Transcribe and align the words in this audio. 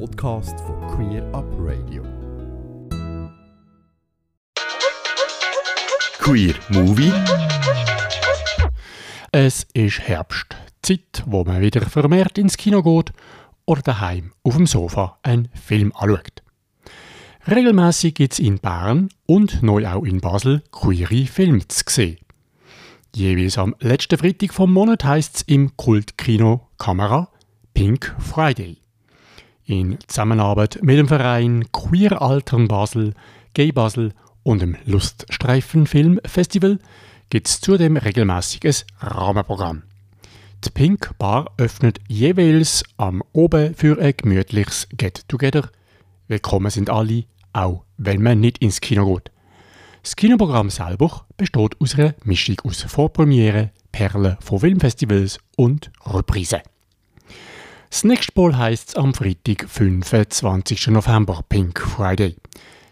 Podcast 0.00 0.58
von 0.60 0.80
Queer 0.88 1.22
Up 1.32 1.46
Radio. 1.58 2.02
Queer 6.18 6.54
Movie. 6.70 7.12
Es 9.30 9.66
ist 9.72 10.00
Herbst, 10.00 10.56
Zeit, 10.82 11.22
wo 11.26 11.44
man 11.44 11.60
wieder 11.60 11.80
vermehrt 11.82 12.38
ins 12.38 12.56
Kino 12.56 12.82
geht 12.82 13.12
oder 13.66 13.82
daheim 13.82 14.32
auf 14.42 14.56
dem 14.56 14.66
Sofa 14.66 15.18
einen 15.22 15.48
Film 15.54 15.92
anschaut. 15.94 16.42
Regelmäßig 17.46 18.14
gibt 18.14 18.32
es 18.32 18.38
in 18.40 18.58
Bern 18.58 19.10
und 19.26 19.62
neu 19.62 19.86
auch 19.86 20.04
in 20.04 20.20
Basel 20.20 20.64
queere 20.72 21.26
Filme 21.26 21.68
zu 21.68 21.84
sehen. 21.88 22.18
Jeweils 23.14 23.58
am 23.58 23.76
letzten 23.78 24.18
Freitag 24.18 24.54
vom 24.54 24.72
Monat 24.72 25.04
heisst 25.04 25.36
es 25.36 25.42
im 25.42 25.76
Kultkino 25.76 26.66
Kamera 26.78 27.28
Pink 27.74 28.14
Friday. 28.18 28.83
In 29.66 29.96
Zusammenarbeit 30.08 30.80
mit 30.82 30.98
dem 30.98 31.08
Verein 31.08 31.64
Queer 31.72 32.20
Altern 32.20 32.68
Basel, 32.68 33.14
Gay 33.54 33.72
Basel 33.72 34.12
und 34.42 34.60
dem 34.60 34.76
Luststreifen 34.84 35.86
Film 35.86 36.20
Festival 36.26 36.78
gibt 37.30 37.48
es 37.48 37.62
zudem 37.62 37.96
regelmäßig 37.96 38.60
ein 38.66 39.08
Rahmenprogramm. 39.08 39.84
Die 40.62 40.70
Pink 40.70 41.16
Bar 41.16 41.50
öffnet 41.56 41.98
jeweils 42.08 42.84
am 42.98 43.22
Oben 43.32 43.74
für 43.74 43.98
ein 43.98 44.12
gemütliches 44.14 44.86
Get-Together. 44.98 45.70
Willkommen 46.28 46.70
sind 46.70 46.90
alle, 46.90 47.24
auch 47.54 47.84
wenn 47.96 48.22
man 48.22 48.40
nicht 48.40 48.58
ins 48.58 48.82
Kino 48.82 49.14
geht. 49.14 49.30
Das 50.02 50.14
Kinoprogramm 50.14 50.68
selber 50.68 51.24
besteht 51.38 51.80
aus 51.80 51.94
einer 51.94 52.14
Mischung 52.24 52.60
aus 52.64 52.82
Vorpremiere, 52.82 53.70
Perlen 53.92 54.36
von 54.40 54.60
Filmfestivals 54.60 55.38
und 55.56 55.90
Reprisen. 56.04 56.60
Das 57.94 58.02
nächste 58.02 58.32
Mal 58.34 58.58
heisst 58.58 58.88
es 58.88 58.96
am 58.96 59.14
Freitag, 59.14 59.66
25. 59.68 60.88
November, 60.88 61.44
Pink 61.48 61.78
Friday. 61.78 62.34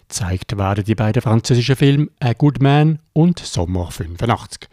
Zeigt 0.08 0.56
werden 0.56 0.84
die 0.84 0.94
beiden 0.94 1.20
französischen 1.20 1.74
Filme 1.74 2.06
A 2.20 2.34
Good 2.34 2.62
Man 2.62 3.00
und 3.12 3.40
Sommer 3.40 3.90
85. 3.90 4.68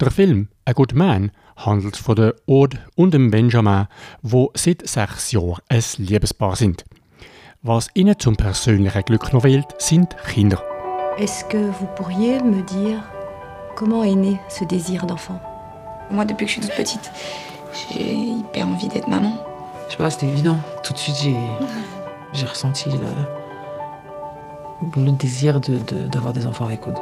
Der 0.00 0.10
Film 0.10 0.48
A 0.64 0.72
Good 0.72 0.94
Man 0.94 1.32
handelt 1.54 1.98
von 1.98 2.16
der 2.16 2.34
Aude 2.48 2.78
und 2.94 3.12
dem 3.12 3.30
Benjamin, 3.30 3.88
wo 4.22 4.50
seit 4.54 4.88
sechs 4.88 5.32
Jahren 5.32 5.60
ein 5.68 5.82
Liebespaar 5.98 6.56
sind. 6.56 6.86
Was 7.60 7.88
ihnen 7.92 8.18
zum 8.18 8.36
persönlichen 8.36 9.02
Glück 9.02 9.34
noch 9.34 9.42
fehlt, 9.42 9.66
sind 9.76 10.16
Kinder. 10.32 10.62
Est-ce 11.18 11.44
que 11.50 11.70
vous 11.78 11.88
pourriez 11.94 12.42
me 12.42 12.62
dire 12.62 13.04
comment 13.76 14.02
est 14.02 14.16
né 14.16 14.40
ce 14.48 14.64
désir 14.64 15.04
d'enfant 15.04 15.38
Moi, 16.10 16.24
depuis 16.24 16.46
que 16.46 16.52
je 16.52 16.60
suis 16.60 16.62
toute 16.62 16.74
petite, 16.74 17.12
j'ai 17.72 18.14
hyper 18.14 18.66
envie 18.66 18.88
d'être 18.88 19.08
maman. 19.08 19.51
Je 19.92 19.98
sais 19.98 20.02
pas, 20.04 20.08
c'était 20.08 20.28
évident. 20.28 20.58
Tout 20.82 20.94
de 20.94 20.98
suite, 20.98 21.16
j'ai, 22.32 22.46
ressenti 22.46 22.88
le, 22.88 22.96
le 24.96 25.12
désir 25.12 25.60
de, 25.60 25.76
de, 25.76 26.06
d'avoir 26.06 26.32
des 26.32 26.46
enfants 26.46 26.64
avec 26.64 26.86
Aude. 26.86 26.96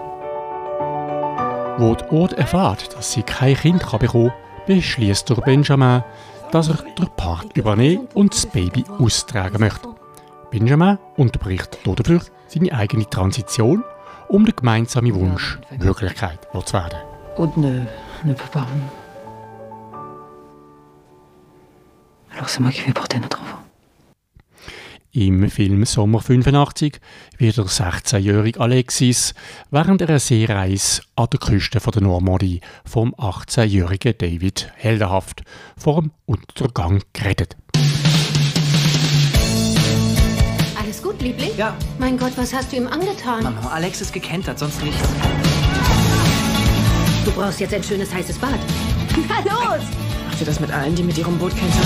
Wo 1.79 1.97
Aude 2.11 2.37
erfährt, 2.37 2.93
dass 2.97 3.13
sie 3.13 3.23
kein 3.23 3.55
Kind 3.55 3.81
kann 3.81 4.01
bekommen 4.01 4.31
kann, 4.31 4.77
beschließt 4.77 5.31
der 5.31 5.37
Benjamin, 5.37 6.03
dass 6.51 6.69
er 6.69 6.79
den 6.99 7.07
Part 7.17 7.57
übernehmen 7.57 8.09
und 8.15 8.35
das 8.35 8.45
Baby 8.47 8.85
austragen 8.99 9.61
möchte. 9.61 9.89
Benjamin 10.51 10.99
unterbricht 11.17 11.79
dafür 11.85 12.23
seine 12.49 12.73
eigene 12.73 13.09
Transition, 13.09 13.85
um 14.27 14.45
den 14.45 14.57
gemeinsamen 14.57 15.15
Wunsch 15.15 15.61
Wirklichkeit 15.79 16.41
zu 16.65 16.73
werden. 16.73 16.99
Aude 17.37 17.61
ne, 17.61 17.87
ne 18.25 18.35
peut 18.35 18.51
Alors 22.41 22.49
c'est 22.49 22.61
moi 22.61 22.71
qui 22.71 22.81
vais 22.81 22.95
porter 22.95 23.19
notre 23.19 23.39
enfant. 23.43 23.59
Im 25.13 25.51
Film 25.51 25.85
Sommer 25.85 26.21
85 26.21 26.99
wird 27.37 27.59
der 27.59 27.67
16-jährige 27.67 28.59
Alexis 28.59 29.35
während 29.71 30.01
einer 30.01 30.19
Seereise 30.19 31.03
an 31.17 31.27
der 31.31 31.39
Küste 31.39 31.81
von 31.81 31.93
der 31.93 32.01
Normandie 32.01 32.63
vom 32.87 33.15
18-jährigen 33.17 34.15
David 34.17 34.73
heldenhaft 34.77 35.43
vor 35.77 36.01
dem 36.01 36.13
Untergang 36.25 37.03
gerettet. 37.13 37.59
Alles 40.83 41.03
gut, 41.03 41.21
Liebling? 41.21 41.51
Ja. 41.59 41.77
Mein 41.99 42.17
Gott, 42.17 42.33
was 42.37 42.55
hast 42.55 42.73
du 42.73 42.77
ihm 42.77 42.87
angetan? 42.87 43.43
Mama, 43.43 43.69
Alex 43.69 44.01
ist 44.01 44.15
gekentert, 44.15 44.59
sonst 44.59 44.83
nichts. 44.83 45.07
Du 47.27 47.33
brauchst 47.33 47.61
jetzt 47.61 47.75
ein 47.75 47.85
schönes 47.85 48.11
heißes 48.15 48.39
Bad. 48.39 48.59
Na 49.29 49.77
los! 49.77 50.10
Macht 50.41 50.49
ihr 50.49 50.55
das 50.55 50.61
mit 50.61 50.73
allen, 50.73 50.95
die 50.95 51.03
mit 51.03 51.19
ihrem 51.19 51.37
Boot 51.37 51.55
kentern? 51.55 51.85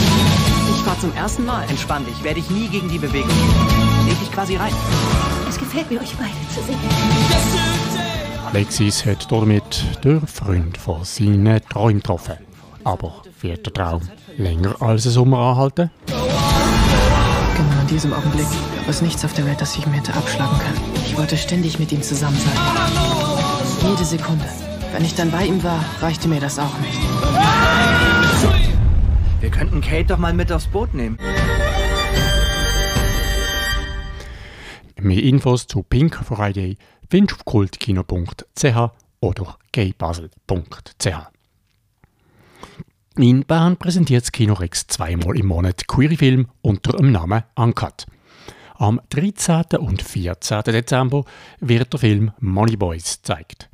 Ich 0.76 0.86
war 0.86 0.96
zum 1.00 1.12
ersten 1.16 1.44
Mal. 1.44 1.68
Entspann 1.68 2.06
dich, 2.06 2.22
werde 2.22 2.38
ich 2.38 2.48
nie 2.50 2.68
gegen 2.68 2.88
die 2.88 3.00
Bewegung. 3.00 3.32
Leg 4.06 4.16
dich 4.20 4.30
quasi 4.30 4.54
rein. 4.54 4.72
Es 5.48 5.58
gefällt 5.58 5.90
mir, 5.90 6.00
euch 6.00 6.14
beide 6.14 6.30
zu 6.54 6.62
sehen. 6.62 6.78
Alexis 8.46 9.04
hat 9.06 9.26
damit 9.32 9.84
den 10.04 10.24
Freund 10.28 10.78
von 10.78 11.02
seinen 11.02 11.60
Träumen 11.68 11.96
getroffen. 11.96 12.34
Aber 12.84 13.22
wird 13.40 13.66
der 13.66 13.72
Traum 13.72 14.02
länger 14.36 14.80
als 14.80 15.04
ein 15.06 15.10
Sommer 15.10 15.38
anhalten? 15.38 15.90
Genau 16.06 17.80
in 17.80 17.86
diesem 17.88 18.12
Augenblick 18.12 18.46
gab 18.76 18.88
es 18.88 19.02
nichts 19.02 19.24
auf 19.24 19.32
der 19.32 19.46
Welt, 19.46 19.60
das 19.60 19.76
ich 19.76 19.84
mir 19.84 19.94
hätte 19.94 20.14
abschlagen 20.14 20.56
können. 20.60 20.80
Ich 21.04 21.18
wollte 21.18 21.36
ständig 21.36 21.80
mit 21.80 21.90
ihm 21.90 22.02
zusammen 22.02 22.38
sein. 22.38 23.90
Jede 23.90 24.04
Sekunde. 24.04 24.44
Wenn 24.92 25.04
ich 25.04 25.16
dann 25.16 25.32
bei 25.32 25.44
ihm 25.44 25.60
war, 25.64 25.84
reichte 26.00 26.28
mir 26.28 26.38
das 26.38 26.60
auch 26.60 26.78
nicht. 26.78 27.00
Wir 29.44 29.50
könnten 29.50 29.82
Kate 29.82 30.06
doch 30.06 30.16
mal 30.16 30.32
mit 30.32 30.50
aufs 30.50 30.66
Boot 30.66 30.94
nehmen. 30.94 31.18
Mehr 34.98 35.22
Infos 35.22 35.66
zu 35.66 35.82
Pink 35.82 36.16
Friday 36.16 36.78
findest 37.10 37.32
du 37.32 37.36
auf 37.36 37.44
kultkino.ch 37.44 38.90
oder 39.20 39.58
gaybasel.ch. 39.70 41.08
In 43.18 43.44
Bern 43.44 43.76
präsentiert 43.76 44.22
das 44.22 44.32
Kino 44.32 44.54
Rex 44.54 44.86
zweimal 44.86 45.38
im 45.38 45.48
Monat 45.48 45.86
queere 45.88 46.16
Film 46.16 46.48
unter 46.62 46.92
dem 46.92 47.12
Namen 47.12 47.42
Uncut. 47.54 48.06
Am 48.76 48.98
13. 49.10 49.76
und 49.78 50.00
14. 50.00 50.62
Dezember 50.62 51.26
wird 51.60 51.92
der 51.92 52.00
Film 52.00 52.32
Money 52.40 52.78
Boys 52.78 53.20
gezeigt. 53.20 53.68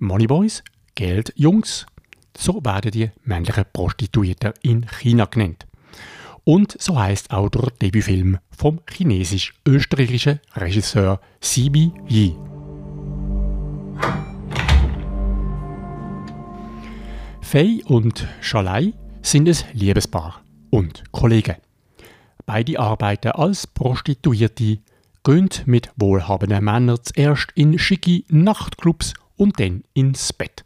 Money 0.00 0.26
Boys, 0.26 0.64
Geld 0.96 1.32
Jungs, 1.36 1.86
so 2.36 2.60
werden 2.64 2.90
die 2.90 3.10
männlichen 3.24 3.64
Prostituierten 3.72 4.54
in 4.62 4.86
China 4.86 5.26
genannt. 5.26 5.66
Und 6.44 6.76
so 6.80 6.98
heißt 6.98 7.30
auch 7.30 7.48
der 7.50 7.70
Debütfilm 7.80 8.38
vom 8.56 8.80
chinesisch-österreichischen 8.90 10.40
Regisseur 10.56 11.20
Sibi 11.40 11.92
Yi. 12.08 12.34
Fei 17.40 17.80
und 17.84 18.26
Shalai 18.40 18.94
sind 19.20 19.48
ein 19.48 19.56
Liebespaar 19.74 20.42
und 20.70 21.04
Kollegen. 21.12 21.56
Beide 22.46 22.80
arbeiten 22.80 23.32
als 23.32 23.66
Prostituierte, 23.66 24.78
gehen 25.22 25.48
mit 25.66 25.90
wohlhabenden 25.96 26.64
Männern 26.64 26.98
zuerst 27.02 27.52
in 27.54 27.78
schicke 27.78 28.24
Nachtclubs 28.28 29.14
und 29.36 29.60
dann 29.60 29.84
ins 29.94 30.32
Bett. 30.32 30.64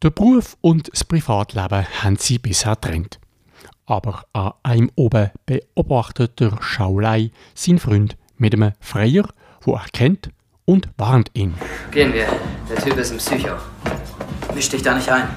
Der 0.00 0.10
Beruf 0.10 0.56
und 0.60 0.92
das 0.92 1.02
Privatleben 1.02 1.84
haben 2.04 2.14
sie 2.14 2.38
bisher 2.38 2.76
getrennt. 2.76 3.18
Aber 3.84 4.22
an 4.32 4.52
einem 4.62 4.92
oben 4.94 5.32
beobachtet 5.44 6.38
der 6.38 6.56
Schaulei 6.60 7.32
seinen 7.56 7.80
Freund 7.80 8.16
mit 8.36 8.54
einem 8.54 8.74
Freier, 8.78 9.28
wo 9.62 9.74
er 9.74 9.86
kennt 9.92 10.30
und 10.66 10.88
warnt 10.98 11.32
ihn. 11.34 11.54
Gehen 11.90 12.12
wir. 12.12 12.28
Der 12.70 12.76
Typ 12.76 12.96
ist 12.96 13.10
ein 13.10 13.18
Psycho. 13.18 13.56
Misch 14.54 14.68
dich 14.68 14.82
da 14.82 14.94
nicht 14.94 15.08
ein. 15.08 15.28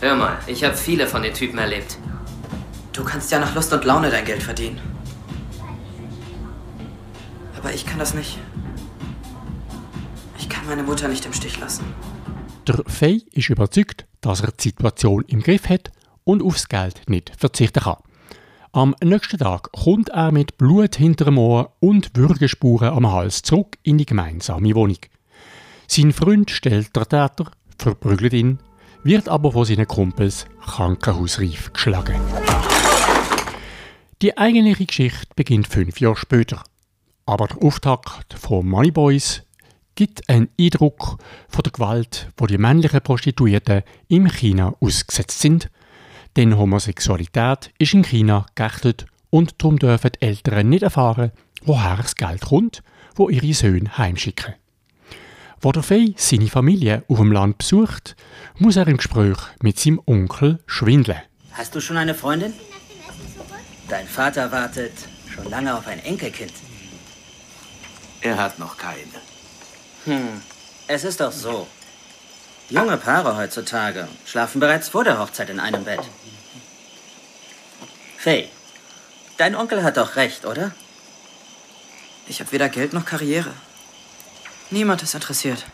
Hör 0.00 0.14
mal, 0.14 0.38
ich 0.46 0.62
habe 0.62 0.76
viele 0.76 1.08
von 1.08 1.22
den 1.22 1.34
Typen 1.34 1.58
erlebt. 1.58 1.98
Du 2.92 3.02
kannst 3.02 3.32
ja 3.32 3.40
nach 3.40 3.56
Lust 3.56 3.72
und 3.72 3.84
Laune 3.84 4.08
dein 4.08 4.24
Geld 4.24 4.42
verdienen. 4.42 4.80
Aber 7.56 7.72
ich 7.72 7.84
kann 7.86 7.98
das 7.98 8.14
nicht. 8.14 8.38
Ich 10.38 10.48
kann 10.48 10.64
meine 10.66 10.84
Mutter 10.84 11.08
nicht 11.08 11.26
im 11.26 11.32
Stich 11.32 11.58
lassen. 11.58 11.84
Der 12.66 12.82
Fei 12.86 13.20
ist 13.32 13.50
überzeugt, 13.50 14.06
dass 14.20 14.40
er 14.40 14.52
die 14.52 14.68
Situation 14.68 15.24
im 15.26 15.42
Griff 15.42 15.68
hat 15.68 15.90
und 16.22 16.42
aufs 16.42 16.68
Geld 16.68 17.02
nicht 17.08 17.32
verzichten 17.36 17.82
kann. 17.82 17.96
Am 18.70 18.94
nächsten 19.02 19.38
Tag 19.38 19.72
kommt 19.72 20.10
er 20.10 20.30
mit 20.30 20.58
Blut 20.58 20.94
hinter 20.94 21.24
dem 21.24 21.38
Ohr 21.38 21.72
und 21.80 22.16
Würgespuren 22.16 22.90
am 22.90 23.10
Hals 23.10 23.42
zurück 23.42 23.78
in 23.82 23.98
die 23.98 24.06
gemeinsame 24.06 24.74
Wohnung. 24.76 24.98
Sein 25.88 26.12
Freund 26.12 26.50
stellt 26.50 26.94
der 26.94 27.08
Täter, 27.08 27.50
verprügelt 27.78 28.32
ihn, 28.32 28.60
wird 29.02 29.28
aber 29.28 29.50
von 29.50 29.64
seinen 29.64 29.88
Kumpels 29.88 30.46
krankenhausreif 30.64 31.72
geschlagen. 31.72 32.20
Die 34.22 34.38
eigentliche 34.38 34.86
Geschichte 34.86 35.26
beginnt 35.34 35.66
fünf 35.66 35.98
Jahre 36.00 36.16
später. 36.16 36.62
Aber 37.26 37.48
der 37.48 37.60
Auftakt 37.60 38.34
von 38.34 38.66
Money 38.68 38.92
Boys 38.92 39.42
gibt 39.94 40.28
einen 40.28 40.48
Eindruck 40.58 41.18
von 41.48 41.62
der 41.62 41.72
Gewalt, 41.72 42.28
wo 42.36 42.46
die 42.46 42.58
männlichen 42.58 43.00
Prostituierten 43.00 43.82
im 44.08 44.26
China 44.28 44.74
ausgesetzt 44.80 45.40
sind. 45.40 45.70
Denn 46.36 46.56
Homosexualität 46.56 47.70
ist 47.78 47.94
in 47.94 48.04
China 48.04 48.46
geächtet 48.54 49.06
und 49.30 49.54
darum 49.58 49.78
dürfen 49.78 50.10
die 50.14 50.22
Eltern 50.26 50.68
nicht 50.68 50.82
erfahren, 50.82 51.32
woher 51.64 51.96
das 51.96 52.16
Geld 52.16 52.42
kommt, 52.42 52.82
wo 53.14 53.28
ihre 53.28 53.52
Söhne 53.52 53.96
heimschicken. 53.98 54.54
Wo 55.60 55.70
der 55.70 55.82
Fei 55.82 56.14
seine 56.16 56.48
Familie 56.48 57.04
auf 57.08 57.18
dem 57.18 57.30
Land 57.30 57.58
besucht, 57.58 58.16
muss 58.58 58.76
er 58.76 58.88
im 58.88 58.96
Gespräch 58.96 59.38
mit 59.62 59.78
seinem 59.78 60.00
Onkel 60.06 60.58
schwindeln. 60.66 61.20
Hast 61.52 61.74
du 61.74 61.80
schon 61.80 61.96
eine 61.96 62.14
Freundin? 62.14 62.52
Dein 63.88 64.08
Vater 64.08 64.50
wartet 64.50 64.92
schon 65.32 65.48
lange 65.50 65.76
auf 65.76 65.86
ein 65.86 66.00
Enkelkind. 66.00 66.52
Er 68.22 68.38
hat 68.38 68.58
noch 68.58 68.76
keine. 68.76 69.02
Hm, 70.04 70.42
es 70.88 71.04
ist 71.04 71.20
doch 71.20 71.32
so. 71.32 71.66
Junge 72.70 72.96
Paare 72.96 73.36
heutzutage 73.36 74.08
schlafen 74.24 74.60
bereits 74.60 74.88
vor 74.88 75.04
der 75.04 75.18
Hochzeit 75.18 75.50
in 75.50 75.60
einem 75.60 75.84
Bett. 75.84 76.00
Faye, 78.18 78.48
dein 79.36 79.54
Onkel 79.54 79.82
hat 79.82 79.96
doch 79.96 80.16
recht, 80.16 80.46
oder? 80.46 80.72
Ich 82.28 82.40
habe 82.40 82.52
weder 82.52 82.68
Geld 82.68 82.92
noch 82.92 83.04
Karriere. 83.04 83.52
Niemand 84.70 85.02
ist 85.02 85.14
interessiert. 85.14 85.66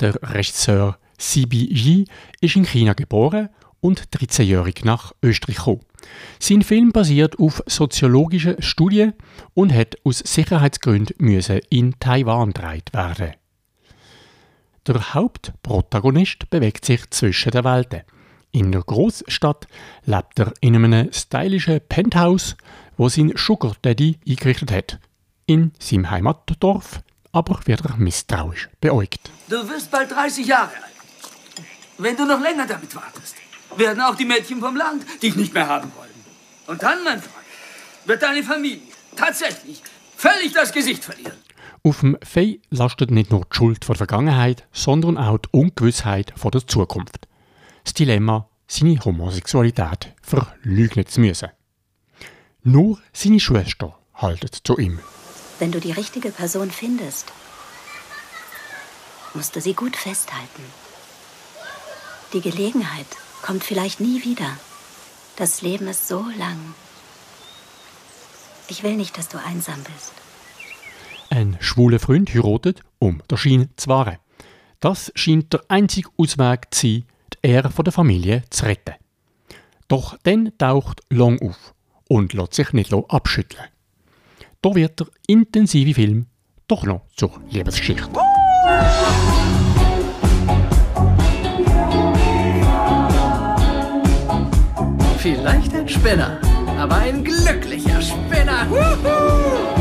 Der 0.00 0.14
Regisseur 0.22 0.98
Sibi 1.18 1.64
Yi 1.64 2.06
ist 2.40 2.56
in 2.56 2.64
China 2.64 2.94
geboren 2.94 3.50
und 3.80 4.08
13-jährig 4.10 4.84
nach 4.84 5.12
Österreich 5.22 5.56
gekommen. 5.56 5.84
Sein 6.38 6.62
Film 6.62 6.92
basiert 6.92 7.38
auf 7.38 7.62
soziologischen 7.66 8.60
Studien 8.62 9.14
und 9.54 9.72
hat 9.72 9.96
aus 10.04 10.18
Sicherheitsgründen 10.18 11.16
müssen 11.18 11.60
in 11.70 11.98
Taiwan 12.00 12.52
gedreht 12.52 12.92
werden. 12.92 13.34
Der 14.86 15.14
Hauptprotagonist 15.14 16.48
bewegt 16.48 16.84
sich 16.84 17.10
zwischen 17.10 17.50
den 17.50 17.64
Welten. 17.64 18.02
In 18.52 18.70
der 18.70 18.82
Großstadt 18.82 19.66
lebt 20.04 20.38
er 20.38 20.52
in 20.60 20.76
einem 20.76 21.12
stylischen 21.12 21.80
Penthouse, 21.88 22.56
wo 22.96 23.08
sein 23.08 23.32
Sugar 23.34 23.74
Daddy 23.82 24.20
eingerichtet 24.24 24.70
hat. 24.70 25.00
In 25.46 25.72
seinem 25.80 26.08
Heimatdorf 26.08 27.00
aber 27.32 27.58
wird 27.64 27.84
er 27.84 27.96
misstrauisch 27.96 28.68
beäugt. 28.80 29.28
Du 29.48 29.68
wirst 29.68 29.90
bald 29.90 30.12
30 30.12 30.46
Jahre 30.46 30.70
alt. 30.76 31.66
Wenn 31.98 32.16
du 32.16 32.24
noch 32.24 32.40
länger 32.40 32.66
damit 32.66 32.94
wartest, 32.94 33.34
werden 33.76 34.00
auch 34.00 34.14
die 34.14 34.24
Mädchen 34.24 34.60
vom 34.60 34.76
Land 34.76 35.04
dich 35.20 35.34
nicht 35.34 35.52
mehr 35.52 35.66
haben 35.66 35.90
wollen. 35.96 36.10
Und 36.68 36.80
dann, 36.80 37.02
mein 37.02 37.20
Freund, 37.20 37.46
wird 38.04 38.22
deine 38.22 38.44
Familie 38.44 38.92
tatsächlich 39.16 39.82
völlig 40.16 40.52
das 40.52 40.72
Gesicht 40.72 41.04
verlieren. 41.04 41.45
Auf 41.82 42.00
dem 42.00 42.16
Fei 42.22 42.60
lastet 42.70 43.10
nicht 43.10 43.30
nur 43.30 43.42
die 43.44 43.56
Schuld 43.56 43.88
der 43.88 43.94
Vergangenheit, 43.94 44.66
sondern 44.72 45.18
auch 45.18 45.38
die 45.38 45.48
Ungewissheit 45.52 46.32
vor 46.36 46.50
der 46.50 46.66
Zukunft. 46.66 47.28
Das 47.84 47.94
Dilemma, 47.94 48.48
seine 48.66 48.98
Homosexualität 49.04 50.14
verleugnen 50.22 51.06
zu 51.06 51.20
müssen. 51.20 51.50
Nur 52.62 52.98
seine 53.12 53.38
Schwester 53.38 53.96
haltet 54.14 54.58
zu 54.64 54.76
ihm. 54.78 54.98
Wenn 55.58 55.72
du 55.72 55.80
die 55.80 55.92
richtige 55.92 56.30
Person 56.30 56.70
findest, 56.70 57.32
musst 59.34 59.54
du 59.54 59.60
sie 59.60 59.74
gut 59.74 59.96
festhalten. 59.96 60.64
Die 62.32 62.40
Gelegenheit 62.40 63.06
kommt 63.42 63.62
vielleicht 63.62 64.00
nie 64.00 64.24
wieder. 64.24 64.58
Das 65.36 65.62
Leben 65.62 65.86
ist 65.86 66.08
so 66.08 66.24
lang. 66.38 66.74
Ich 68.68 68.82
will 68.82 68.96
nicht, 68.96 69.16
dass 69.16 69.28
du 69.28 69.38
einsam 69.38 69.82
bist. 69.84 70.12
Ein 71.56 71.62
schwuler 71.62 71.98
Freund 71.98 72.34
heiratet, 72.34 72.82
um 72.98 73.22
der 73.30 73.38
Schein 73.38 73.70
zu 73.76 73.88
wahren. 73.88 74.18
Das 74.80 75.10
scheint 75.14 75.54
der 75.54 75.62
einzige 75.68 76.10
Ausweg 76.18 76.66
zu 76.70 76.86
sein, 76.86 77.04
die 77.32 77.48
Ehre 77.48 77.70
der 77.82 77.92
Familie 77.94 78.42
zu 78.50 78.66
retten. 78.66 78.94
Doch 79.88 80.18
dann 80.24 80.52
taucht 80.58 81.00
Long 81.08 81.40
auf 81.40 81.72
und 82.08 82.34
lässt 82.34 82.52
sich 82.52 82.74
nicht 82.74 82.92
abschütteln. 82.92 83.64
Da 84.60 84.74
wird 84.74 85.00
der 85.00 85.06
intensive 85.26 85.94
Film 85.94 86.26
doch 86.68 86.84
noch 86.84 87.06
zur 87.16 87.32
Liebesgeschichte. 87.48 88.10
Vielleicht 95.16 95.74
ein 95.74 95.88
Spinner, 95.88 96.38
aber 96.78 96.96
ein 96.96 97.24
glücklicher 97.24 98.02
Spinner. 98.02 98.66
Ich 98.70 99.75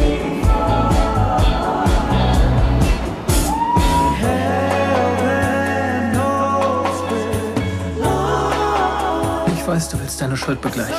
weiß, 9.76 9.90
du 9.90 10.00
willst 10.00 10.22
deine 10.22 10.38
Schuld 10.38 10.62
begleichen. 10.62 10.96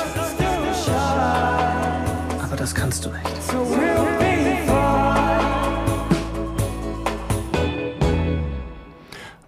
Aber 2.43 2.55
das 2.55 2.75
kannst 2.75 3.05
du 3.05 3.09
nicht. 3.09 3.23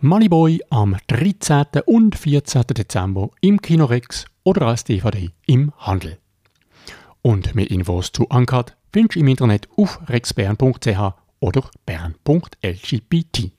Moneyboy 0.01 0.61
am 0.69 0.97
13. 1.07 1.65
und 1.85 2.15
14. 2.17 2.63
Dezember 2.75 3.29
im 3.41 3.61
Kinorex 3.61 4.25
oder 4.43 4.65
als 4.67 4.83
DVD 4.85 5.29
im 5.45 5.73
Handel. 5.77 6.17
Und 7.21 7.53
mehr 7.53 7.69
Infos 7.69 8.11
zu 8.11 8.25
Uncut 8.25 8.75
findest 8.91 9.15
du 9.15 9.19
im 9.19 9.27
Internet 9.27 9.67
auf 9.77 9.99
rexbern.ch 10.07 11.13
oder 11.39 11.63
bern.lgbt. 11.85 13.58